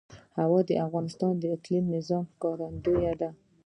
[0.39, 3.29] هوا د افغانستان د اقلیمي نظام ښکارندوی ده.